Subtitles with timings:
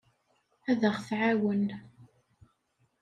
[0.69, 1.67] Ad aɣ-tɛawen.